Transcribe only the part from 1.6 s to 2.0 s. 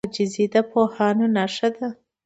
ده.